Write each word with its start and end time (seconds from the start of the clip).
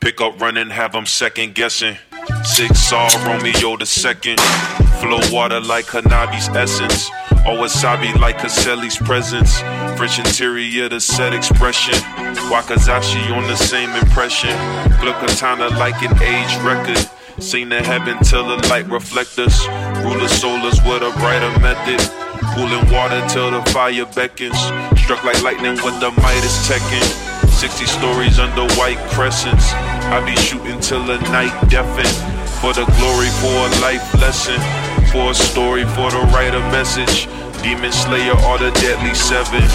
Pick 0.00 0.22
up 0.22 0.40
running, 0.40 0.70
have 0.70 0.92
them 0.92 1.04
second 1.04 1.54
guessing. 1.54 1.96
Sig 2.44 2.74
Sauer 2.76 3.08
Romeo 3.26 3.76
the 3.76 3.86
second. 3.86 4.40
Flow 5.00 5.20
water 5.30 5.60
like 5.60 5.86
Hanabi's 5.86 6.48
essence. 6.50 7.08
Or 7.46 7.54
wasabi 7.56 8.14
like 8.18 8.38
Castelli's 8.38 8.96
presence. 8.96 9.60
French 9.96 10.18
interior, 10.18 10.88
the 10.88 11.00
set 11.00 11.32
expression. 11.32 11.94
Wakizashi 12.50 13.30
on 13.36 13.46
the 13.46 13.56
same 13.56 13.90
impression. 13.90 14.50
Glukatana 15.00 15.70
like 15.78 16.02
an 16.02 16.14
age 16.22 16.56
record. 16.64 16.98
Seen 17.42 17.68
the 17.68 17.82
heaven 17.82 18.18
till 18.24 18.48
the 18.48 18.66
light 18.68 18.88
reflect 18.88 19.38
us. 19.38 19.66
Ruler 20.02 20.28
solars 20.28 20.82
with 20.84 21.02
a 21.02 21.12
brighter 21.20 21.58
method. 21.60 22.00
Cooling 22.54 22.90
water 22.92 23.24
till 23.28 23.50
the 23.50 23.62
fire 23.70 24.06
beckons. 24.06 24.58
Struck 25.00 25.22
like 25.22 25.42
lightning 25.42 25.74
with 25.84 26.00
the 26.00 26.10
Midas 26.20 26.68
Tekken. 26.68 27.27
60 27.58 27.86
stories 27.86 28.38
under 28.38 28.72
white 28.78 28.98
crescents. 29.10 29.72
I 30.14 30.22
be 30.24 30.36
shooting 30.36 30.78
till 30.78 31.02
the 31.02 31.18
night 31.34 31.50
deafen. 31.68 32.06
For 32.62 32.72
the 32.72 32.86
glory, 32.94 33.26
for 33.42 33.50
a 33.50 33.70
life 33.82 34.14
lesson. 34.14 34.62
For 35.10 35.32
a 35.32 35.34
story, 35.34 35.82
for 35.98 36.08
the 36.08 36.22
writer 36.30 36.62
message. 36.70 37.26
Demon 37.60 37.90
Slayer 37.90 38.38
or 38.46 38.62
the 38.62 38.70
Deadly 38.78 39.12
Seven. 39.12 39.66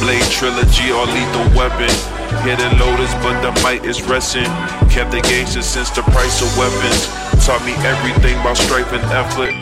Blade 0.00 0.24
Trilogy 0.32 0.88
or 0.88 1.04
Lethal 1.04 1.44
Weapon. 1.52 1.92
Hidden 2.40 2.72
lotus, 2.80 3.12
but 3.20 3.36
the 3.44 3.52
might 3.60 3.84
is 3.84 4.00
resting. 4.08 4.48
Kept 4.88 5.12
the 5.12 5.20
gangster 5.20 5.60
since 5.60 5.90
the 5.90 6.00
price 6.16 6.40
of 6.40 6.48
weapons. 6.56 7.04
Taught 7.44 7.60
me 7.68 7.76
everything 7.84 8.40
about 8.40 8.56
strife 8.56 8.90
and 8.96 9.04
effort. 9.12 9.52